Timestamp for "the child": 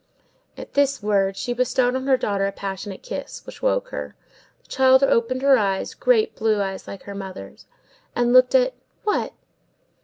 4.63-5.03